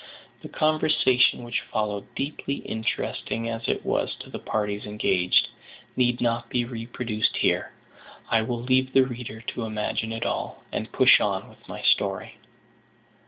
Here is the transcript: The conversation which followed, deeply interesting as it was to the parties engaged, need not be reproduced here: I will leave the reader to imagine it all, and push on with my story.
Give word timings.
The 0.41 0.49
conversation 0.49 1.43
which 1.43 1.61
followed, 1.61 2.15
deeply 2.15 2.55
interesting 2.55 3.47
as 3.47 3.67
it 3.67 3.85
was 3.85 4.15
to 4.21 4.31
the 4.31 4.39
parties 4.39 4.85
engaged, 4.87 5.49
need 5.95 6.19
not 6.21 6.49
be 6.49 6.65
reproduced 6.65 7.37
here: 7.37 7.71
I 8.27 8.41
will 8.41 8.63
leave 8.63 8.93
the 8.93 9.03
reader 9.05 9.41
to 9.41 9.61
imagine 9.65 10.11
it 10.11 10.25
all, 10.25 10.63
and 10.71 10.91
push 10.91 11.19
on 11.21 11.47
with 11.49 11.67
my 11.69 11.83
story. 11.83 12.39